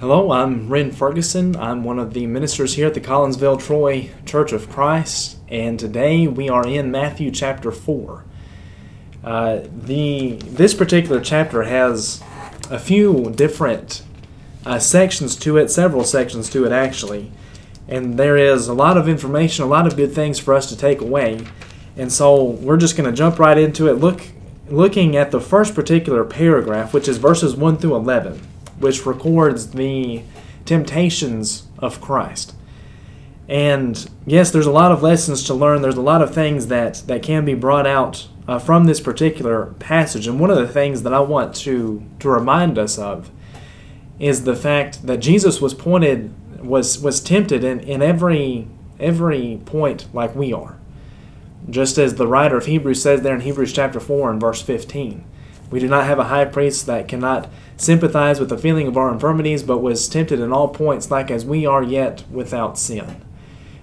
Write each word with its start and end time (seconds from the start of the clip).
Hello, 0.00 0.30
I'm 0.30 0.68
Ren 0.68 0.92
Ferguson. 0.92 1.56
I'm 1.56 1.82
one 1.82 1.98
of 1.98 2.14
the 2.14 2.28
ministers 2.28 2.74
here 2.74 2.86
at 2.86 2.94
the 2.94 3.00
Collinsville 3.00 3.60
Troy 3.60 4.10
Church 4.24 4.52
of 4.52 4.70
Christ, 4.70 5.38
and 5.48 5.76
today 5.76 6.28
we 6.28 6.48
are 6.48 6.64
in 6.64 6.92
Matthew 6.92 7.32
chapter 7.32 7.72
4. 7.72 8.24
Uh, 9.24 9.58
the 9.72 10.38
this 10.44 10.72
particular 10.72 11.20
chapter 11.20 11.64
has 11.64 12.22
a 12.70 12.78
few 12.78 13.32
different 13.34 14.04
uh, 14.64 14.78
sections 14.78 15.34
to 15.34 15.56
it, 15.56 15.68
several 15.68 16.04
sections 16.04 16.48
to 16.50 16.64
it 16.64 16.70
actually, 16.70 17.32
and 17.88 18.16
there 18.16 18.36
is 18.36 18.68
a 18.68 18.74
lot 18.74 18.96
of 18.96 19.08
information, 19.08 19.64
a 19.64 19.68
lot 19.68 19.88
of 19.88 19.96
good 19.96 20.12
things 20.12 20.38
for 20.38 20.54
us 20.54 20.68
to 20.68 20.76
take 20.76 21.00
away. 21.00 21.44
And 21.96 22.12
so 22.12 22.40
we're 22.44 22.76
just 22.76 22.96
going 22.96 23.10
to 23.10 23.16
jump 23.16 23.40
right 23.40 23.58
into 23.58 23.88
it. 23.88 23.94
Look, 23.94 24.28
looking 24.68 25.16
at 25.16 25.32
the 25.32 25.40
first 25.40 25.74
particular 25.74 26.22
paragraph, 26.22 26.94
which 26.94 27.08
is 27.08 27.18
verses 27.18 27.56
one 27.56 27.78
through 27.78 27.96
eleven, 27.96 28.40
which 28.80 29.04
records 29.06 29.70
the 29.70 30.22
temptations 30.64 31.66
of 31.78 32.00
Christ. 32.00 32.54
And 33.48 34.08
yes, 34.26 34.50
there's 34.50 34.66
a 34.66 34.70
lot 34.70 34.92
of 34.92 35.02
lessons 35.02 35.42
to 35.44 35.54
learn. 35.54 35.80
There's 35.80 35.96
a 35.96 36.02
lot 36.02 36.20
of 36.20 36.34
things 36.34 36.66
that, 36.66 37.02
that 37.06 37.22
can 37.22 37.46
be 37.46 37.54
brought 37.54 37.86
out 37.86 38.28
uh, 38.46 38.58
from 38.58 38.84
this 38.84 39.00
particular 39.00 39.74
passage. 39.78 40.26
And 40.26 40.38
one 40.38 40.50
of 40.50 40.58
the 40.58 40.68
things 40.68 41.02
that 41.02 41.14
I 41.14 41.20
want 41.20 41.54
to, 41.56 42.04
to 42.20 42.28
remind 42.28 42.78
us 42.78 42.98
of 42.98 43.30
is 44.18 44.44
the 44.44 44.56
fact 44.56 45.06
that 45.06 45.18
Jesus 45.18 45.60
was 45.60 45.72
pointed, 45.72 46.34
was, 46.62 46.98
was 46.98 47.20
tempted 47.20 47.64
in, 47.64 47.80
in 47.80 48.02
every, 48.02 48.68
every 49.00 49.60
point 49.64 50.12
like 50.12 50.34
we 50.34 50.52
are. 50.52 50.78
Just 51.70 51.98
as 51.98 52.14
the 52.14 52.26
writer 52.26 52.56
of 52.56 52.66
Hebrews 52.66 53.02
says 53.02 53.22
there 53.22 53.34
in 53.34 53.40
Hebrews 53.42 53.72
chapter 53.72 54.00
4 54.00 54.32
and 54.32 54.40
verse 54.40 54.60
15. 54.60 55.24
We 55.70 55.80
do 55.80 55.88
not 55.88 56.06
have 56.06 56.18
a 56.18 56.24
high 56.24 56.46
priest 56.46 56.86
that 56.86 57.08
cannot 57.08 57.48
sympathize 57.76 58.40
with 58.40 58.48
the 58.48 58.58
feeling 58.58 58.86
of 58.86 58.96
our 58.96 59.12
infirmities, 59.12 59.62
but 59.62 59.78
was 59.78 60.08
tempted 60.08 60.40
in 60.40 60.52
all 60.52 60.68
points 60.68 61.10
like 61.10 61.30
as 61.30 61.44
we 61.44 61.66
are 61.66 61.82
yet 61.82 62.24
without 62.30 62.78
sin. 62.78 63.22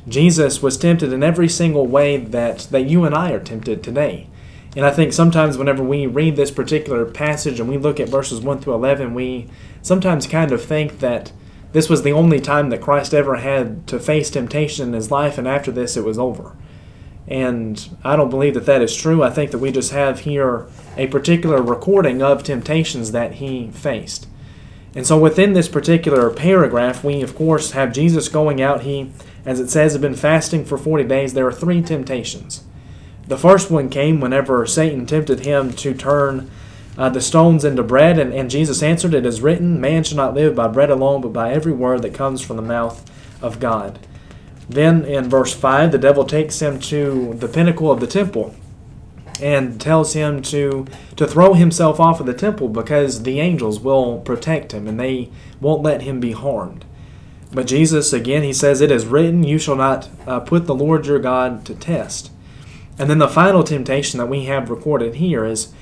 Jesus 0.07 0.61
was 0.61 0.77
tempted 0.77 1.11
in 1.11 1.23
every 1.23 1.49
single 1.49 1.87
way 1.87 2.17
that, 2.17 2.59
that 2.71 2.89
you 2.89 3.05
and 3.05 3.15
I 3.15 3.31
are 3.31 3.39
tempted 3.39 3.83
today. 3.83 4.27
And 4.75 4.85
I 4.85 4.91
think 4.91 5.13
sometimes 5.13 5.57
whenever 5.57 5.83
we 5.83 6.05
read 6.05 6.35
this 6.35 6.51
particular 6.51 7.05
passage 7.05 7.59
and 7.59 7.69
we 7.69 7.77
look 7.77 7.99
at 7.99 8.09
verses 8.09 8.41
1 8.41 8.59
through 8.59 8.73
11, 8.73 9.13
we 9.13 9.47
sometimes 9.81 10.27
kind 10.27 10.51
of 10.51 10.63
think 10.63 10.99
that 10.99 11.31
this 11.71 11.89
was 11.89 12.03
the 12.03 12.11
only 12.11 12.39
time 12.39 12.69
that 12.69 12.81
Christ 12.81 13.13
ever 13.13 13.35
had 13.35 13.88
to 13.88 13.99
face 13.99 14.29
temptation 14.29 14.89
in 14.89 14.93
his 14.93 15.11
life, 15.11 15.38
and 15.38 15.47
after 15.47 15.71
this 15.71 15.97
it 15.97 16.03
was 16.03 16.19
over. 16.19 16.55
And 17.27 17.97
I 18.03 18.15
don't 18.15 18.29
believe 18.29 18.53
that 18.53 18.67
that 18.67 18.81
is 18.81 18.95
true. 18.95 19.23
I 19.23 19.29
think 19.29 19.51
that 19.51 19.57
we 19.57 19.71
just 19.71 19.91
have 19.91 20.21
here 20.21 20.67
a 20.95 21.07
particular 21.07 21.61
recording 21.61 22.21
of 22.21 22.43
temptations 22.43 23.11
that 23.11 23.33
he 23.35 23.71
faced. 23.71 24.27
And 24.93 25.05
so 25.05 25.17
within 25.17 25.53
this 25.53 25.67
particular 25.67 26.29
paragraph, 26.29 27.03
we 27.03 27.21
of 27.21 27.35
course 27.35 27.71
have 27.71 27.93
Jesus 27.93 28.29
going 28.29 28.61
out. 28.61 28.81
He, 28.81 29.11
as 29.45 29.59
it 29.59 29.69
says, 29.69 29.93
had 29.93 30.01
been 30.01 30.15
fasting 30.15 30.65
for 30.65 30.77
40 30.77 31.03
days. 31.03 31.33
There 31.33 31.47
are 31.47 31.51
three 31.51 31.81
temptations. 31.81 32.63
The 33.27 33.37
first 33.37 33.71
one 33.71 33.89
came 33.89 34.21
whenever 34.21 34.65
Satan 34.67 35.05
tempted 35.05 35.41
him 35.41 35.73
to 35.73 35.93
turn 35.93 36.49
uh, 36.97 37.09
the 37.09 37.21
stones 37.21 37.65
into 37.65 37.83
bread, 37.83 38.17
and, 38.17 38.33
and 38.33 38.49
Jesus 38.49 38.81
answered, 38.81 39.13
It 39.13 39.25
is 39.25 39.41
written, 39.41 39.81
Man 39.81 40.03
shall 40.03 40.17
not 40.17 40.33
live 40.33 40.55
by 40.55 40.67
bread 40.67 40.89
alone, 40.89 41.21
but 41.21 41.33
by 41.33 41.51
every 41.51 41.73
word 41.73 42.03
that 42.03 42.13
comes 42.13 42.41
from 42.41 42.55
the 42.55 42.61
mouth 42.61 43.09
of 43.41 43.59
God. 43.59 43.99
Then 44.67 45.05
in 45.05 45.30
verse 45.30 45.53
5, 45.53 45.91
the 45.91 45.97
devil 45.97 46.25
takes 46.25 46.61
him 46.61 46.80
to 46.81 47.33
the 47.35 47.47
pinnacle 47.47 47.91
of 47.91 47.99
the 47.99 48.08
temple 48.08 48.55
and 49.41 49.80
tells 49.80 50.13
him 50.13 50.41
to, 50.41 50.85
to 51.16 51.27
throw 51.27 51.53
himself 51.53 51.99
off 51.99 52.19
of 52.19 52.25
the 52.25 52.33
temple 52.33 52.69
because 52.69 53.23
the 53.23 53.39
angels 53.39 53.80
will 53.80 54.19
protect 54.19 54.73
him 54.73 54.88
and 54.88 54.99
they 54.99 55.30
won't 55.59 55.83
let 55.83 56.02
him 56.02 56.19
be 56.19 56.31
harmed. 56.31 56.85
But 57.52 57.67
Jesus, 57.67 58.11
again, 58.11 58.44
he 58.44 58.53
says, 58.53 58.81
It 58.81 58.91
is 58.91 59.05
written, 59.05 59.44
You 59.44 59.57
shall 59.57 59.75
not 59.75 60.09
uh, 60.25 60.39
put 60.41 60.66
the 60.66 60.75
Lord 60.75 61.05
your 61.05 61.19
God 61.19 61.66
to 61.66 61.75
test. 61.75 62.31
And 62.97 63.09
then 63.09 63.19
the 63.19 63.28
final 63.28 63.63
temptation 63.63 64.18
that 64.19 64.28
we 64.28 64.45
have 64.45 64.69
recorded 64.69 65.16
here 65.16 65.45
is 65.45 65.73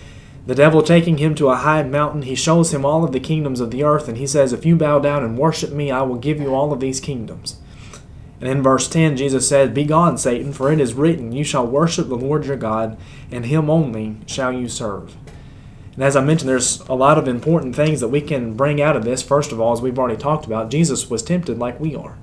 the 0.46 0.56
devil 0.56 0.84
taking 0.84 1.18
him 1.18 1.36
to 1.36 1.50
a 1.50 1.56
high 1.56 1.84
mountain. 1.84 2.24
He 2.24 2.36
shows 2.36 2.74
him 2.74 2.86
all 2.86 3.04
of 3.04 3.12
the 3.12 3.20
kingdoms 3.20 3.60
of 3.60 3.72
the 3.72 3.84
earth, 3.84 4.08
and 4.08 4.18
he 4.18 4.28
says, 4.28 4.52
If 4.52 4.66
you 4.66 4.76
bow 4.76 5.00
down 5.00 5.24
and 5.24 5.38
worship 5.38 5.72
me, 5.72 5.90
I 5.90 6.02
will 6.02 6.18
give 6.18 6.40
you 6.40 6.54
all 6.54 6.74
of 6.74 6.80
these 6.80 7.00
kingdoms. 7.00 7.58
And 8.44 8.52
in 8.52 8.62
verse 8.62 8.90
10, 8.90 9.16
Jesus 9.16 9.48
said, 9.48 9.74
Begone, 9.74 10.18
Satan, 10.18 10.52
for 10.52 10.70
it 10.70 10.82
is 10.82 10.96
written, 10.96 11.32
You 11.32 11.46
shall 11.46 11.66
worship 11.66 12.10
the 12.10 12.18
Lord 12.18 12.46
your 12.46 12.58
God, 12.58 12.98
and 13.32 13.46
him 13.46 13.70
only 13.70 14.18
shall 14.26 14.52
you 14.52 14.68
serve. 14.68 15.16
And 15.94 16.04
as 16.04 16.18
I 16.18 16.26
mentioned, 16.26 16.50
there's 16.50 16.82
a 16.90 16.94
lot 16.94 17.18
of 17.18 17.26
important 17.30 17.74
things 17.74 18.02
that 18.02 18.10
we 18.10 18.20
can 18.20 18.54
bring 18.54 18.82
out 18.82 18.98
of 18.98 19.06
this. 19.06 19.24
First 19.24 19.54
of 19.54 19.62
all, 19.62 19.72
as 19.72 19.82
we've 19.82 19.98
already 19.98 20.18
talked 20.18 20.46
about, 20.46 20.70
Jesus 20.70 21.10
was 21.10 21.24
tempted 21.24 21.58
like 21.58 21.80
we 21.80 21.96
are. 21.96 22.18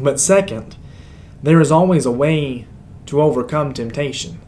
But 0.00 0.18
second, 0.18 0.74
there 1.44 1.60
is 1.60 1.70
always 1.70 2.04
a 2.04 2.10
way 2.10 2.66
to 3.06 3.22
overcome 3.22 3.72
temptation. 3.72 4.40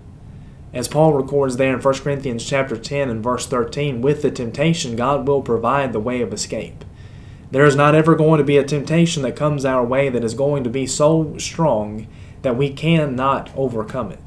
As 0.74 0.88
Paul 0.88 1.12
records 1.12 1.58
there 1.58 1.76
in 1.76 1.80
1 1.80 1.94
Corinthians 1.98 2.44
chapter 2.44 2.76
10 2.76 3.08
and 3.08 3.22
verse 3.22 3.46
13, 3.46 4.02
with 4.02 4.22
the 4.22 4.32
temptation 4.32 4.96
God 4.96 5.28
will 5.28 5.42
provide 5.42 5.92
the 5.92 6.00
way 6.00 6.20
of 6.20 6.32
escape. 6.32 6.84
There 7.50 7.64
is 7.64 7.74
not 7.74 7.94
ever 7.94 8.14
going 8.14 8.38
to 8.38 8.44
be 8.44 8.56
a 8.56 8.64
temptation 8.64 9.22
that 9.22 9.36
comes 9.36 9.64
our 9.64 9.84
way 9.84 10.08
that 10.08 10.24
is 10.24 10.34
going 10.34 10.64
to 10.64 10.70
be 10.70 10.86
so 10.86 11.36
strong 11.38 12.06
that 12.42 12.56
we 12.56 12.70
cannot 12.70 13.50
overcome 13.56 14.12
it. 14.12 14.20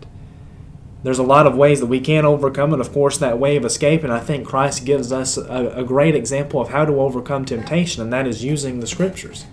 There's 1.04 1.20
a 1.20 1.24
lot 1.24 1.48
of 1.48 1.58
ways 1.58 1.80
that 1.80 1.88
we 1.88 2.00
can 2.00 2.26
overcome 2.26 2.74
it, 2.74 2.80
of 2.80 2.94
course, 2.94 3.18
that 3.18 3.40
way 3.40 3.58
of 3.58 3.66
escape, 3.66 4.04
and 4.04 4.14
I 4.14 4.20
think 4.20 4.48
Christ 4.48 4.86
gives 4.86 5.12
us 5.12 5.38
a, 5.38 5.74
a 5.76 5.84
great 5.84 6.16
example 6.16 6.62
of 6.62 6.70
how 6.70 6.86
to 6.86 7.02
overcome 7.02 7.44
temptation, 7.44 8.02
and 8.02 8.14
that 8.14 8.28
is 8.28 8.44
using 8.44 8.80
the 8.80 8.88
Scriptures. 8.88 9.46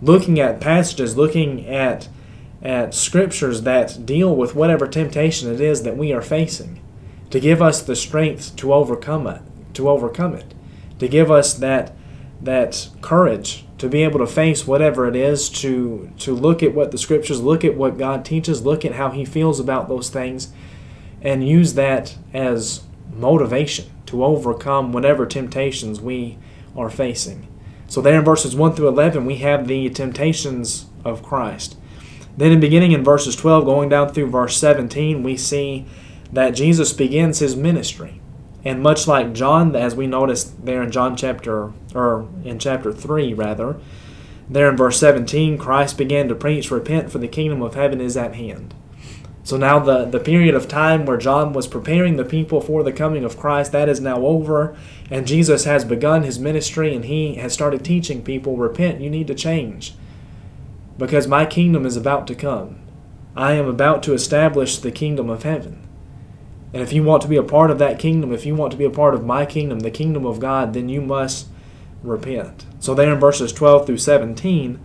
Looking 0.00 0.40
at 0.40 0.60
passages, 0.60 1.16
looking 1.16 1.66
at 1.66 2.08
at 2.62 2.92
scriptures 2.94 3.62
that 3.62 4.04
deal 4.04 4.34
with 4.34 4.54
whatever 4.54 4.88
temptation 4.88 5.52
it 5.52 5.60
is 5.60 5.82
that 5.82 5.96
we 5.96 6.12
are 6.12 6.22
facing 6.22 6.80
to 7.30 7.38
give 7.38 7.62
us 7.62 7.82
the 7.82 7.94
strength 7.94 8.56
to 8.56 8.72
overcome 8.72 9.26
it 9.26 9.40
to 9.72 9.88
overcome 9.88 10.34
it 10.34 10.54
to 10.98 11.06
give 11.06 11.30
us 11.30 11.54
that 11.54 11.94
that 12.40 12.88
courage 13.00 13.64
to 13.78 13.88
be 13.88 14.02
able 14.02 14.18
to 14.18 14.26
face 14.26 14.66
whatever 14.66 15.06
it 15.06 15.16
is 15.16 15.48
to 15.48 16.10
to 16.18 16.34
look 16.34 16.62
at 16.62 16.74
what 16.74 16.90
the 16.90 16.98
scriptures 16.98 17.40
look 17.40 17.64
at 17.64 17.76
what 17.76 17.98
God 17.98 18.24
teaches 18.24 18.64
look 18.64 18.84
at 18.84 18.92
how 18.92 19.10
he 19.10 19.24
feels 19.24 19.58
about 19.58 19.88
those 19.88 20.08
things 20.08 20.52
and 21.20 21.46
use 21.46 21.74
that 21.74 22.16
as 22.32 22.84
motivation 23.12 23.86
to 24.06 24.24
overcome 24.24 24.92
whatever 24.92 25.26
temptations 25.26 26.00
we 26.00 26.38
are 26.76 26.90
facing 26.90 27.48
so 27.88 28.00
there 28.00 28.18
in 28.18 28.24
verses 28.24 28.54
1 28.54 28.74
through 28.74 28.88
11 28.88 29.26
we 29.26 29.36
have 29.36 29.66
the 29.66 29.90
temptations 29.90 30.86
of 31.04 31.22
Christ 31.22 31.76
then, 32.38 32.52
in 32.52 32.60
beginning 32.60 32.92
in 32.92 33.02
verses 33.02 33.34
12, 33.34 33.64
going 33.64 33.88
down 33.88 34.10
through 34.10 34.30
verse 34.30 34.56
17, 34.56 35.24
we 35.24 35.36
see 35.36 35.86
that 36.32 36.50
Jesus 36.50 36.92
begins 36.92 37.40
his 37.40 37.56
ministry. 37.56 38.20
And 38.64 38.82
much 38.82 39.06
like 39.06 39.32
John, 39.34 39.74
as 39.76 39.94
we 39.94 40.06
noticed 40.06 40.64
there 40.64 40.82
in 40.82 40.90
John 40.90 41.16
chapter, 41.16 41.72
or 41.94 42.28
in 42.44 42.58
chapter 42.58 42.92
3, 42.92 43.32
rather, 43.34 43.76
there 44.50 44.68
in 44.68 44.76
verse 44.76 44.98
17, 44.98 45.58
Christ 45.58 45.96
began 45.96 46.28
to 46.28 46.34
preach, 46.34 46.70
Repent, 46.70 47.10
for 47.12 47.18
the 47.18 47.28
kingdom 47.28 47.62
of 47.62 47.74
heaven 47.74 48.00
is 48.00 48.16
at 48.16 48.34
hand. 48.34 48.74
So 49.44 49.56
now 49.56 49.78
the, 49.78 50.04
the 50.04 50.20
period 50.20 50.54
of 50.54 50.68
time 50.68 51.06
where 51.06 51.16
John 51.16 51.52
was 51.52 51.66
preparing 51.66 52.16
the 52.16 52.24
people 52.24 52.60
for 52.60 52.82
the 52.82 52.92
coming 52.92 53.24
of 53.24 53.38
Christ, 53.38 53.72
that 53.72 53.88
is 53.88 54.00
now 54.00 54.18
over, 54.18 54.76
and 55.10 55.26
Jesus 55.26 55.64
has 55.64 55.84
begun 55.84 56.22
his 56.22 56.38
ministry 56.38 56.94
and 56.94 57.04
he 57.04 57.36
has 57.36 57.52
started 57.52 57.84
teaching 57.84 58.22
people, 58.22 58.56
Repent, 58.56 59.00
you 59.00 59.08
need 59.08 59.26
to 59.28 59.34
change 59.34 59.94
because 60.98 61.28
my 61.28 61.46
kingdom 61.46 61.86
is 61.86 61.96
about 61.96 62.26
to 62.26 62.34
come. 62.34 62.78
I 63.36 63.52
am 63.52 63.68
about 63.68 64.02
to 64.02 64.12
establish 64.12 64.78
the 64.78 64.90
kingdom 64.90 65.30
of 65.30 65.44
heaven. 65.44 65.87
And 66.72 66.82
if 66.82 66.92
you 66.92 67.02
want 67.02 67.22
to 67.22 67.28
be 67.28 67.36
a 67.36 67.42
part 67.42 67.70
of 67.70 67.78
that 67.78 67.98
kingdom, 67.98 68.32
if 68.32 68.44
you 68.44 68.54
want 68.54 68.72
to 68.72 68.78
be 68.78 68.84
a 68.84 68.90
part 68.90 69.14
of 69.14 69.24
my 69.24 69.46
kingdom, 69.46 69.80
the 69.80 69.90
kingdom 69.90 70.26
of 70.26 70.40
God, 70.40 70.74
then 70.74 70.88
you 70.88 71.00
must 71.00 71.48
repent. 72.02 72.66
So, 72.78 72.94
there 72.94 73.12
in 73.12 73.18
verses 73.18 73.52
12 73.52 73.86
through 73.86 73.98
17, 73.98 74.78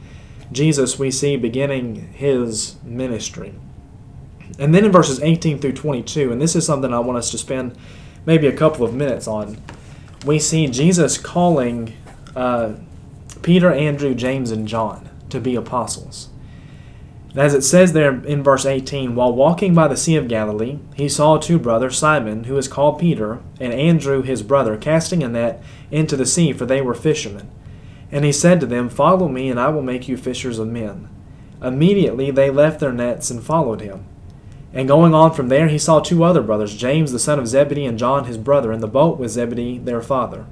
Jesus 0.51 0.97
we 0.97 1.11
see 1.11 1.35
beginning 1.35 2.13
his 2.13 2.75
ministry. 2.83 3.53
And 4.59 4.73
then 4.73 4.85
in 4.85 4.91
verses 4.91 5.21
18 5.21 5.59
through 5.59 5.73
22, 5.73 6.31
and 6.31 6.41
this 6.41 6.55
is 6.55 6.65
something 6.65 6.93
I 6.93 6.99
want 6.99 7.17
us 7.17 7.31
to 7.31 7.37
spend 7.37 7.75
maybe 8.25 8.47
a 8.47 8.55
couple 8.55 8.85
of 8.85 8.93
minutes 8.93 9.27
on, 9.27 9.57
we 10.25 10.39
see 10.39 10.67
Jesus 10.67 11.17
calling 11.17 11.93
uh, 12.35 12.75
Peter, 13.41 13.71
Andrew, 13.71 14.13
James, 14.13 14.51
and 14.51 14.67
John 14.67 15.09
to 15.29 15.39
be 15.39 15.55
apostles. 15.55 16.29
As 17.35 17.55
it 17.55 17.63
says 17.63 17.93
there 17.93 18.23
in 18.25 18.43
verse 18.43 18.65
18, 18.65 19.15
while 19.15 19.33
walking 19.33 19.73
by 19.73 19.87
the 19.87 19.97
Sea 19.97 20.17
of 20.17 20.27
Galilee, 20.27 20.77
he 20.93 21.09
saw 21.09 21.37
two 21.37 21.57
brothers, 21.57 21.97
Simon, 21.97 22.43
who 22.43 22.57
is 22.57 22.67
called 22.67 22.99
Peter, 22.99 23.39
and 23.59 23.73
Andrew 23.73 24.21
his 24.21 24.43
brother, 24.43 24.77
casting 24.77 25.23
a 25.23 25.27
net 25.27 25.63
into 25.89 26.15
the 26.15 26.27
sea, 26.27 26.53
for 26.53 26.67
they 26.67 26.79
were 26.79 26.93
fishermen. 26.93 27.49
And 28.11 28.23
he 28.23 28.31
said 28.31 28.59
to 28.59 28.67
them, 28.67 28.87
Follow 28.87 29.27
me, 29.27 29.49
and 29.49 29.59
I 29.59 29.69
will 29.69 29.81
make 29.81 30.07
you 30.07 30.15
fishers 30.15 30.59
of 30.59 30.67
men. 30.67 31.09
Immediately 31.59 32.29
they 32.29 32.51
left 32.51 32.79
their 32.79 32.93
nets 32.93 33.31
and 33.31 33.43
followed 33.43 33.81
him. 33.81 34.05
And 34.71 34.87
going 34.87 35.15
on 35.15 35.33
from 35.33 35.49
there, 35.49 35.69
he 35.69 35.79
saw 35.79 35.99
two 35.99 36.23
other 36.23 36.43
brothers, 36.43 36.75
James 36.75 37.11
the 37.11 37.19
son 37.19 37.39
of 37.39 37.47
Zebedee, 37.47 37.85
and 37.85 37.97
John 37.97 38.25
his 38.25 38.37
brother, 38.37 38.71
in 38.71 38.79
the 38.79 38.87
boat 38.87 39.17
with 39.17 39.31
Zebedee 39.31 39.79
their 39.79 40.01
father, 40.01 40.45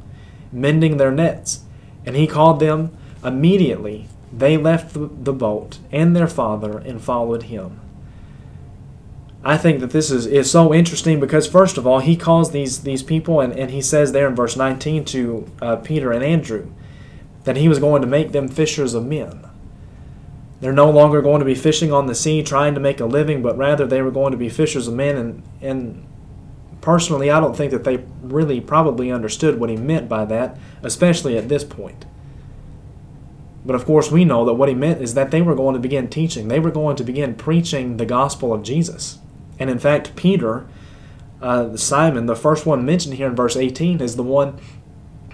mending 0.52 0.98
their 0.98 1.12
nets. 1.12 1.62
And 2.08 2.16
he 2.16 2.26
called 2.26 2.60
them. 2.60 2.98
Immediately 3.24 4.08
they 4.34 4.58
left 4.58 4.94
the, 4.94 5.34
boat 5.34 5.80
and 5.92 6.16
their 6.16 6.28
father 6.28 6.78
and 6.78 7.02
followed 7.02 7.44
him. 7.44 7.80
I 9.44 9.58
think 9.58 9.80
that 9.80 9.90
this 9.90 10.12
is, 10.12 10.26
is 10.26 10.52
so 10.52 10.74
interesting 10.74 11.20
because, 11.20 11.48
first 11.48 11.78
of 11.78 11.88
all, 11.88 12.00
he 12.00 12.16
calls 12.16 12.52
these, 12.52 12.84
these 12.84 13.02
people, 13.02 13.42
and, 13.42 13.54
and 13.54 13.72
he 13.72 13.82
says 13.82 14.12
there 14.12 14.28
in 14.28 14.36
verse 14.36 14.56
19 14.56 15.04
to 15.06 15.52
uh, 15.62 15.76
Peter 15.78 16.12
and 16.12 16.24
Andrew 16.24 16.72
that 17.44 17.58
he 17.58 17.68
was 17.68 17.80
going 17.80 18.02
to 18.02 18.08
make 18.08 18.32
them 18.32 18.48
fishers 18.48 18.94
of 18.94 19.06
men. 19.06 19.44
They're 20.60 20.72
no 20.72 20.92
longer 20.92 21.24
going 21.24 21.40
to 21.40 21.46
be 21.46 21.56
fishing 21.56 21.92
on 21.92 22.06
the 22.06 22.14
sea 22.14 22.44
trying 22.44 22.76
to 22.76 22.80
make 22.80 23.00
a 23.00 23.06
living, 23.06 23.42
but 23.42 23.58
rather 23.58 23.88
they 23.88 24.04
were 24.04 24.12
going 24.12 24.32
to 24.32 24.38
be 24.38 24.48
fishers 24.48 24.88
of 24.88 24.94
men. 24.94 25.18
And, 25.18 25.44
and 25.60 26.08
personally, 26.82 27.32
I 27.32 27.40
don't 27.40 27.58
think 27.58 27.72
that 27.72 27.84
they 27.84 28.06
really 28.22 28.62
probably 28.62 29.12
understood 29.12 29.60
what 29.60 29.72
he 29.72 29.76
meant 29.76 30.08
by 30.08 30.24
that, 30.26 30.58
especially 30.84 31.36
at 31.36 31.50
this 31.50 31.64
point. 31.64 32.06
But 33.66 33.76
of 33.76 33.86
course, 33.86 34.12
we 34.12 34.26
know 34.26 34.44
that 34.46 34.54
what 34.54 34.70
he 34.70 34.76
meant 34.76 35.02
is 35.02 35.14
that 35.14 35.32
they 35.32 35.42
were 35.42 35.56
going 35.56 35.74
to 35.74 35.80
begin 35.80 36.10
teaching, 36.10 36.48
they 36.48 36.60
were 36.60 36.72
going 36.72 36.96
to 36.96 37.04
begin 37.04 37.36
preaching 37.36 37.98
the 37.98 38.06
gospel 38.06 38.54
of 38.54 38.64
Jesus. 38.64 39.20
And 39.60 39.70
in 39.70 39.80
fact, 39.80 40.16
Peter, 40.16 40.68
uh, 41.42 41.76
Simon, 41.78 42.26
the 42.26 42.36
first 42.36 42.66
one 42.66 42.86
mentioned 42.86 43.16
here 43.16 43.28
in 43.28 43.36
verse 43.36 43.56
18, 43.56 44.02
is 44.02 44.16
the 44.16 44.24
one 44.24 44.60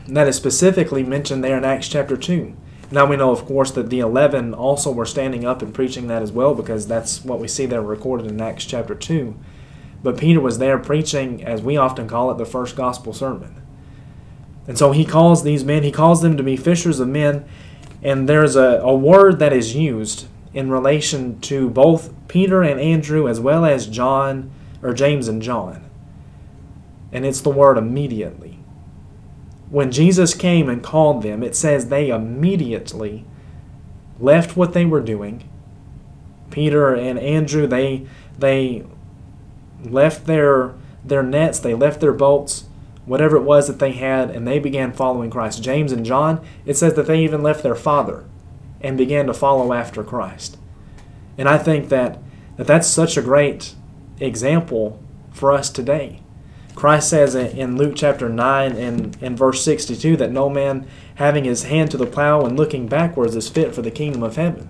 that 0.08 0.28
is 0.28 0.36
specifically 0.36 1.04
mentioned 1.04 1.44
there 1.44 1.58
in 1.58 1.66
Acts 1.66 1.88
chapter 1.88 2.18
2. 2.18 2.56
Now 2.90 3.06
we 3.06 3.18
know, 3.18 3.32
of 3.32 3.46
course, 3.46 3.72
that 3.72 3.90
the 3.90 4.00
eleven 4.00 4.54
also 4.54 4.92
were 4.92 5.06
standing 5.06 5.46
up 5.46 5.62
and 5.62 5.74
preaching 5.74 6.08
that 6.08 6.22
as 6.22 6.32
well, 6.32 6.54
because 6.54 6.88
that's 6.88 7.24
what 7.24 7.40
we 7.40 7.48
see 7.48 7.66
there 7.66 7.82
recorded 7.82 8.28
in 8.28 8.40
Acts 8.42 8.66
chapter 8.66 8.96
2. 8.96 9.36
But 10.04 10.18
Peter 10.18 10.40
was 10.40 10.60
there 10.60 10.78
preaching, 10.78 11.44
as 11.44 11.62
we 11.62 11.76
often 11.76 12.08
call 12.08 12.32
it, 12.32 12.38
the 12.38 12.46
first 12.46 12.76
gospel 12.76 13.14
sermon. 13.14 13.62
And 14.68 14.78
so 14.78 14.92
he 14.92 15.06
calls 15.06 15.44
these 15.44 15.64
men, 15.64 15.84
he 15.84 15.92
calls 15.92 16.22
them 16.22 16.38
to 16.38 16.44
be 16.44 16.56
fishers 16.56 17.00
of 17.00 17.08
men, 17.10 17.46
and 18.02 18.28
there's 18.28 18.56
a, 18.56 18.80
a 18.82 18.96
word 18.96 19.40
that 19.40 19.54
is 19.54 19.76
used 19.76 20.28
in 20.54 20.70
relation 20.70 21.40
to 21.42 21.70
both 21.70 22.14
Peter 22.28 22.62
and 22.64 22.80
Andrew, 22.80 23.28
as 23.28 23.40
well 23.40 23.66
as 23.66 23.88
John, 23.88 24.52
or 24.82 24.94
James 24.94 25.28
and 25.28 25.42
John. 25.42 25.84
And 27.12 27.26
it's 27.26 27.42
the 27.42 27.50
word 27.50 27.78
immediately 27.78 28.58
when 29.70 29.92
Jesus 29.92 30.34
came 30.34 30.70
and 30.70 30.84
called 30.84 31.24
them, 31.24 31.44
it 31.44 31.56
says 31.56 31.88
they 31.88 32.10
immediately 32.10 33.26
left 34.20 34.56
what 34.56 34.74
they 34.74 34.86
were 34.86 35.02
doing. 35.02 35.48
Peter 36.50 36.94
and 36.94 37.20
Andrew, 37.20 37.68
they 37.68 38.08
they 38.38 38.86
left 39.84 40.26
their 40.26 40.74
their 41.04 41.24
nets, 41.24 41.60
they 41.60 41.74
left 41.74 42.00
their 42.00 42.14
boats, 42.14 42.66
whatever 43.08 43.38
it 43.38 43.44
was 43.44 43.68
that 43.68 43.80
they 43.80 43.94
had, 43.94 44.30
and 44.30 44.46
they 44.46 44.60
began 44.60 44.92
following 44.92 45.32
Christ. 45.32 45.64
James 45.64 45.92
and 45.92 46.06
John, 46.06 46.46
it 46.66 46.76
says 46.76 46.94
that 46.94 47.08
they 47.08 47.24
even 47.24 47.42
left 47.42 47.64
their 47.64 47.74
father 47.74 48.26
and 48.82 48.98
began 48.98 49.26
to 49.26 49.34
follow 49.34 49.74
after 49.74 50.04
Christ. 50.04 50.58
And 51.38 51.48
I 51.48 51.58
think 51.58 51.90
that, 51.90 52.20
that 52.58 52.68
that's 52.68 52.88
such 52.88 53.18
a 53.18 53.22
great 53.22 53.74
example 54.20 55.02
for 55.32 55.52
us 55.52 55.70
today. 55.70 56.22
Christ 56.76 57.10
says 57.10 57.34
in 57.34 57.78
Luke 57.78 57.94
chapter 57.96 58.30
9 58.30 58.74
and 58.74 59.18
in 59.24 59.36
verse 59.36 59.64
62 59.64 60.16
that 60.18 60.32
no 60.32 60.48
man 60.48 60.86
having 61.16 61.46
his 61.46 61.64
hand 61.64 61.90
to 61.92 61.98
the 61.98 62.06
plow 62.06 62.46
and 62.46 62.56
looking 62.56 62.88
backwards 62.88 63.36
is 63.36 63.50
fit 63.50 63.74
for 63.74 63.82
the 63.82 63.90
kingdom 63.90 64.22
of 64.22 64.36
heaven. 64.36 64.70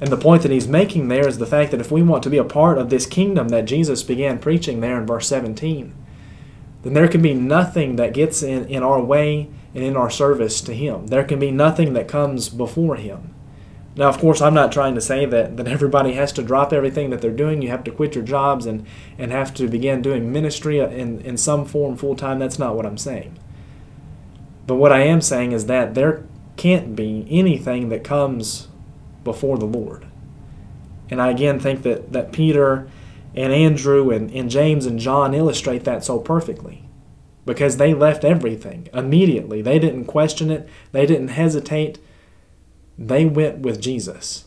And 0.00 0.10
the 0.10 0.18
point 0.18 0.42
that 0.42 0.50
he's 0.50 0.68
making 0.68 1.08
there 1.08 1.26
is 1.26 1.38
the 1.38 1.46
fact 1.46 1.70
that 1.70 1.80
if 1.80 1.90
we 1.90 2.02
want 2.02 2.22
to 2.24 2.30
be 2.30 2.38
a 2.38 2.44
part 2.44 2.76
of 2.76 2.90
this 2.90 3.06
kingdom 3.06 3.48
that 3.48 3.66
Jesus 3.66 4.02
began 4.02 4.38
preaching 4.38 4.80
there 4.80 4.98
in 4.98 5.06
verse 5.06 5.26
17, 5.28 5.94
then 6.82 6.94
there 6.94 7.08
can 7.08 7.22
be 7.22 7.34
nothing 7.34 7.96
that 7.96 8.14
gets 8.14 8.42
in, 8.42 8.66
in 8.66 8.82
our 8.82 9.00
way 9.00 9.48
and 9.74 9.84
in 9.84 9.96
our 9.96 10.10
service 10.10 10.60
to 10.62 10.74
him. 10.74 11.08
There 11.08 11.24
can 11.24 11.38
be 11.38 11.50
nothing 11.50 11.92
that 11.92 12.08
comes 12.08 12.48
before 12.48 12.96
him. 12.96 13.34
Now, 13.96 14.08
of 14.08 14.18
course, 14.18 14.40
I'm 14.40 14.54
not 14.54 14.72
trying 14.72 14.94
to 14.94 15.00
say 15.00 15.26
that, 15.26 15.56
that 15.56 15.68
everybody 15.76 16.14
has 16.14 16.32
to 16.32 16.42
drop 16.42 16.72
everything 16.72 17.10
that 17.10 17.20
they're 17.20 17.30
doing. 17.30 17.62
You 17.62 17.68
have 17.68 17.84
to 17.84 17.90
quit 17.90 18.14
your 18.14 18.24
jobs 18.24 18.66
and, 18.66 18.86
and 19.18 19.30
have 19.30 19.52
to 19.54 19.68
begin 19.68 20.02
doing 20.02 20.32
ministry 20.32 20.78
in, 20.78 21.20
in 21.20 21.36
some 21.36 21.64
form 21.64 21.96
full 21.96 22.16
time. 22.16 22.38
That's 22.38 22.58
not 22.58 22.76
what 22.76 22.86
I'm 22.86 22.98
saying. 22.98 23.38
But 24.66 24.76
what 24.76 24.92
I 24.92 25.00
am 25.00 25.20
saying 25.20 25.52
is 25.52 25.66
that 25.66 25.94
there 25.94 26.24
can't 26.56 26.94
be 26.94 27.26
anything 27.30 27.88
that 27.88 28.04
comes 28.04 28.68
before 29.24 29.58
the 29.58 29.66
Lord. 29.66 30.06
And 31.10 31.20
I 31.20 31.30
again 31.30 31.58
think 31.58 31.82
that, 31.82 32.12
that 32.12 32.32
Peter 32.32 32.88
and 33.34 33.52
Andrew 33.52 34.10
and, 34.10 34.30
and 34.30 34.50
James 34.50 34.86
and 34.86 34.98
John 34.98 35.34
illustrate 35.34 35.84
that 35.84 36.04
so 36.04 36.18
perfectly. 36.18 36.84
Because 37.46 37.78
they 37.78 37.94
left 37.94 38.24
everything 38.24 38.88
immediately. 38.92 39.62
They 39.62 39.78
didn't 39.78 40.04
question 40.04 40.50
it, 40.50 40.68
they 40.92 41.06
didn't 41.06 41.28
hesitate. 41.28 41.98
They 42.98 43.24
went 43.24 43.60
with 43.60 43.80
Jesus. 43.80 44.44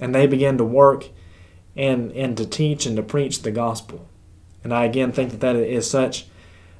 And 0.00 0.14
they 0.14 0.26
began 0.26 0.58
to 0.58 0.64
work 0.64 1.08
and, 1.76 2.10
and 2.12 2.36
to 2.36 2.46
teach 2.46 2.84
and 2.84 2.96
to 2.96 3.02
preach 3.02 3.42
the 3.42 3.52
gospel. 3.52 4.08
And 4.64 4.74
I 4.74 4.84
again 4.84 5.12
think 5.12 5.30
that 5.30 5.40
that 5.40 5.56
is 5.56 5.88
such 5.88 6.26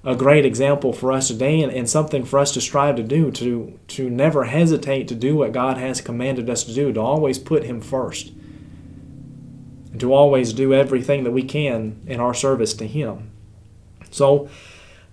a 0.06 0.14
great 0.14 0.46
example 0.46 0.92
for 0.92 1.12
us 1.12 1.28
today 1.28 1.60
and, 1.62 1.72
and 1.72 1.88
something 1.88 2.24
for 2.24 2.38
us 2.38 2.52
to 2.52 2.60
strive 2.60 2.96
to 2.96 3.02
do, 3.02 3.30
to, 3.32 3.78
to 3.88 4.08
never 4.08 4.44
hesitate 4.44 5.08
to 5.08 5.14
do 5.14 5.36
what 5.36 5.52
God 5.52 5.78
has 5.78 6.00
commanded 6.00 6.48
us 6.48 6.64
to 6.64 6.72
do, 6.72 6.92
to 6.92 7.00
always 7.00 7.38
put 7.38 7.64
Him 7.64 7.80
first, 7.80 8.32
and 9.90 10.00
to 10.00 10.12
always 10.12 10.52
do 10.52 10.74
everything 10.74 11.24
that 11.24 11.30
we 11.30 11.42
can 11.42 12.00
in 12.06 12.20
our 12.20 12.34
service 12.34 12.74
to 12.74 12.86
Him. 12.86 13.30
So, 14.10 14.48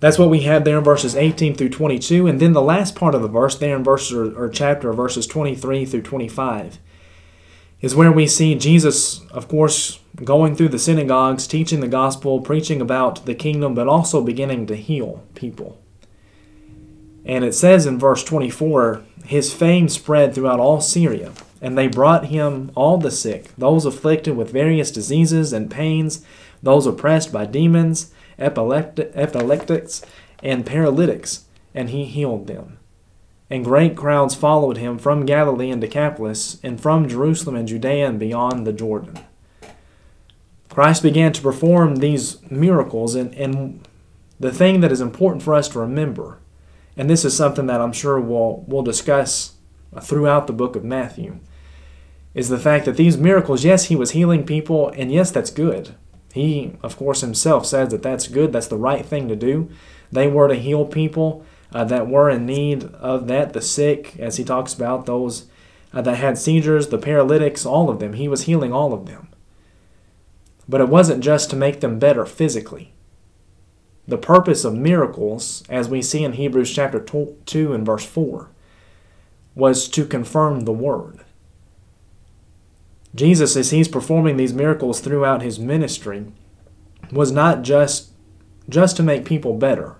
that's 0.00 0.18
what 0.18 0.28
we 0.28 0.40
have 0.40 0.64
there 0.64 0.76
in 0.76 0.84
verses 0.84 1.16
18 1.16 1.54
through 1.54 1.70
22. 1.70 2.26
And 2.26 2.38
then 2.38 2.52
the 2.52 2.60
last 2.60 2.94
part 2.94 3.14
of 3.14 3.22
the 3.22 3.28
verse, 3.28 3.56
there 3.56 3.74
in 3.74 3.82
verse 3.82 4.12
or, 4.12 4.36
or 4.36 4.50
chapter, 4.50 4.92
verses 4.92 5.26
23 5.26 5.86
through 5.86 6.02
25, 6.02 6.78
is 7.80 7.94
where 7.94 8.12
we 8.12 8.26
see 8.26 8.54
Jesus, 8.54 9.26
of 9.30 9.48
course, 9.48 10.00
going 10.22 10.56
through 10.56 10.68
the 10.68 10.78
synagogues, 10.78 11.46
teaching 11.46 11.80
the 11.80 11.88
gospel, 11.88 12.40
preaching 12.40 12.80
about 12.80 13.24
the 13.24 13.34
kingdom, 13.34 13.74
but 13.74 13.88
also 13.88 14.22
beginning 14.22 14.66
to 14.66 14.76
heal 14.76 15.24
people. 15.34 15.80
And 17.24 17.44
it 17.44 17.54
says 17.54 17.86
in 17.86 17.98
verse 17.98 18.22
24, 18.22 19.02
his 19.24 19.54
fame 19.54 19.88
spread 19.88 20.34
throughout 20.34 20.60
all 20.60 20.80
Syria, 20.80 21.32
and 21.64 21.78
they 21.78 21.88
brought 21.88 22.26
him 22.26 22.70
all 22.74 22.98
the 22.98 23.10
sick, 23.10 23.50
those 23.56 23.86
afflicted 23.86 24.36
with 24.36 24.52
various 24.52 24.90
diseases 24.90 25.50
and 25.50 25.70
pains, 25.70 26.22
those 26.62 26.86
oppressed 26.86 27.32
by 27.32 27.46
demons 27.46 28.12
epileptics, 28.38 30.04
and 30.42 30.66
paralytics, 30.66 31.44
and 31.74 31.88
he 31.88 32.04
healed 32.04 32.48
them. 32.48 32.76
And 33.48 33.64
great 33.64 33.96
crowds 33.96 34.34
followed 34.34 34.76
him 34.76 34.98
from 34.98 35.24
Galilee 35.24 35.70
and 35.70 35.80
Decapolis, 35.80 36.58
and 36.62 36.78
from 36.78 37.08
Jerusalem 37.08 37.56
and 37.56 37.66
Judea 37.66 38.08
and 38.08 38.18
beyond 38.18 38.66
the 38.66 38.72
Jordan. 38.74 39.18
Christ 40.68 41.02
began 41.02 41.32
to 41.32 41.40
perform 41.40 41.96
these 41.96 42.42
miracles, 42.50 43.14
and, 43.14 43.34
and 43.36 43.88
the 44.38 44.52
thing 44.52 44.80
that 44.80 44.92
is 44.92 45.00
important 45.00 45.42
for 45.42 45.54
us 45.54 45.68
to 45.70 45.78
remember, 45.78 46.40
and 46.94 47.08
this 47.08 47.24
is 47.24 47.34
something 47.34 47.68
that 47.68 47.80
I'm 47.80 47.92
sure 47.94 48.20
we'll, 48.20 48.64
we'll 48.66 48.82
discuss 48.82 49.54
throughout 50.02 50.46
the 50.46 50.52
book 50.52 50.76
of 50.76 50.84
Matthew, 50.84 51.38
is 52.34 52.48
the 52.48 52.58
fact 52.58 52.84
that 52.84 52.96
these 52.96 53.16
miracles, 53.16 53.64
yes, 53.64 53.84
he 53.86 53.96
was 53.96 54.10
healing 54.10 54.44
people, 54.44 54.88
and 54.90 55.12
yes, 55.12 55.30
that's 55.30 55.50
good. 55.50 55.94
He, 56.32 56.72
of 56.82 56.96
course, 56.96 57.20
himself 57.20 57.64
says 57.64 57.90
that 57.90 58.02
that's 58.02 58.26
good, 58.26 58.52
that's 58.52 58.66
the 58.66 58.76
right 58.76 59.06
thing 59.06 59.28
to 59.28 59.36
do. 59.36 59.70
They 60.10 60.26
were 60.26 60.48
to 60.48 60.56
heal 60.56 60.84
people 60.84 61.46
uh, 61.72 61.84
that 61.84 62.08
were 62.08 62.28
in 62.28 62.44
need 62.44 62.84
of 62.94 63.28
that, 63.28 63.52
the 63.52 63.62
sick, 63.62 64.18
as 64.18 64.36
he 64.36 64.44
talks 64.44 64.74
about, 64.74 65.06
those 65.06 65.46
uh, 65.92 66.02
that 66.02 66.16
had 66.16 66.36
seizures, 66.36 66.88
the 66.88 66.98
paralytics, 66.98 67.64
all 67.64 67.88
of 67.88 68.00
them. 68.00 68.14
He 68.14 68.26
was 68.26 68.42
healing 68.42 68.72
all 68.72 68.92
of 68.92 69.06
them. 69.06 69.28
But 70.68 70.80
it 70.80 70.88
wasn't 70.88 71.22
just 71.22 71.50
to 71.50 71.56
make 71.56 71.80
them 71.80 72.00
better 72.00 72.26
physically. 72.26 72.92
The 74.06 74.18
purpose 74.18 74.64
of 74.64 74.74
miracles, 74.74 75.62
as 75.68 75.88
we 75.88 76.02
see 76.02 76.24
in 76.24 76.32
Hebrews 76.32 76.74
chapter 76.74 77.00
2 77.00 77.72
and 77.72 77.86
verse 77.86 78.04
4, 78.04 78.50
was 79.54 79.88
to 79.88 80.04
confirm 80.04 80.60
the 80.60 80.72
word. 80.72 81.24
Jesus, 83.14 83.56
as 83.56 83.70
he's 83.70 83.88
performing 83.88 84.36
these 84.36 84.52
miracles 84.52 85.00
throughout 85.00 85.42
his 85.42 85.58
ministry, 85.58 86.26
was 87.12 87.30
not 87.30 87.62
just 87.62 88.10
just 88.68 88.96
to 88.96 89.02
make 89.02 89.24
people 89.24 89.54
better. 89.54 89.96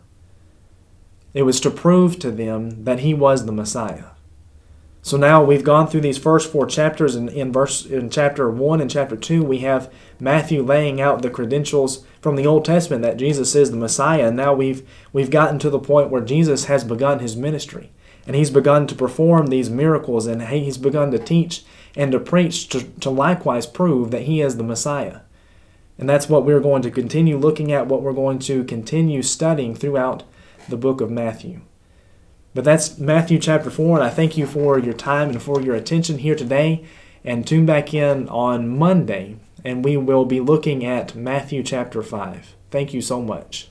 It 1.35 1.43
was 1.43 1.61
to 1.61 1.71
prove 1.71 2.19
to 2.21 2.31
them 2.31 2.85
that 2.85 3.01
he 3.01 3.13
was 3.13 3.45
the 3.45 3.53
Messiah. 3.53 4.07
So 5.03 5.19
now 5.19 5.45
we've 5.45 5.65
gone 5.65 5.87
through 5.87 6.01
these 6.01 6.17
first 6.17 6.51
four 6.51 6.65
chapters 6.65 7.15
in, 7.15 7.29
in 7.29 7.53
verse 7.53 7.85
in 7.85 8.09
chapter 8.09 8.51
one 8.51 8.81
and 8.81 8.91
chapter 8.91 9.17
two, 9.17 9.45
we 9.45 9.59
have 9.59 9.93
Matthew 10.19 10.63
laying 10.63 10.99
out 10.99 11.21
the 11.21 11.29
credentials 11.29 12.07
from 12.23 12.37
the 12.37 12.47
Old 12.47 12.65
Testament 12.65 13.03
that 13.03 13.19
Jesus 13.19 13.55
is 13.55 13.71
the 13.71 13.77
Messiah, 13.77 14.29
and 14.29 14.37
now 14.37 14.55
we've 14.55 14.89
we've 15.13 15.31
gotten 15.31 15.59
to 15.59 15.69
the 15.69 15.79
point 15.79 16.09
where 16.09 16.23
Jesus 16.23 16.65
has 16.65 16.85
begun 16.85 17.19
his 17.19 17.37
ministry. 17.37 17.93
And 18.27 18.35
he's 18.35 18.51
begun 18.51 18.87
to 18.87 18.95
perform 18.95 19.49
these 19.49 19.69
miracles 19.69 20.27
and 20.27 20.43
he's 20.45 20.79
begun 20.79 21.11
to 21.11 21.19
teach 21.19 21.65
and 21.97 22.13
to 22.13 22.19
preach 22.19 22.69
to, 22.69 22.83
to 23.01 23.11
likewise 23.11 23.67
prove 23.67 24.11
that 24.11 24.23
he 24.23 24.41
is 24.41 24.57
the 24.57 24.63
Messiah. 24.63 25.21
And 25.99 26.09
that's 26.09 26.29
what 26.29 26.45
we're 26.45 26.61
going 26.61 26.83
to 26.83 26.91
continue 26.91 27.37
looking 27.37 27.73
at, 27.73 27.87
what 27.87 28.03
we're 28.03 28.13
going 28.13 28.41
to 28.41 28.65
continue 28.65 29.23
studying 29.23 29.75
throughout 29.75 30.25
the 30.69 30.77
book 30.77 31.01
of 31.01 31.11
Matthew. 31.11 31.61
But 32.53 32.65
that's 32.65 32.99
Matthew 32.99 33.39
chapter 33.39 33.71
4, 33.71 33.99
and 33.99 34.07
I 34.07 34.11
thank 34.11 34.37
you 34.37 34.47
for 34.47 34.79
your 34.79 34.95
time 34.95 35.31
and 35.31 35.43
for 35.43 35.61
your 35.61 35.75
attention 35.75 36.19
here 36.19 36.37
today. 36.37 36.85
And 37.25 37.47
tune 37.47 37.65
back 37.65 37.95
in 37.95 38.29
on 38.29 38.69
Monday, 38.69 39.37
and 39.65 39.85
we 39.85 39.97
will 39.97 40.25
be 40.25 40.41
looking 40.41 40.85
at 40.85 41.15
Matthew 41.15 41.63
chapter 41.63 42.03
5. 42.03 42.55
Thank 42.71 42.93
you 42.93 43.01
so 43.01 43.23
much. 43.23 43.71